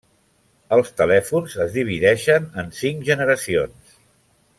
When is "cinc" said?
2.79-3.05